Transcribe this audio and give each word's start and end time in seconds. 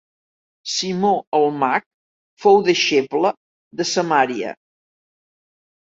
Simó 0.75 1.11
el 1.39 1.43
Mag 1.63 1.85
fou 2.45 2.57
deixeble 2.69 3.33
de 3.83 3.91
Samaria. 3.93 4.59